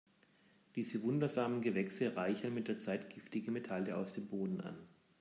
[0.75, 4.75] Diese wundersamen Gewächse reichern mit der Zeit giftige Metalle aus dem Boden an.